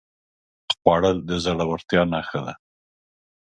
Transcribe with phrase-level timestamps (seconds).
[0.75, 2.53] خوړل د زړورتیا نښه ده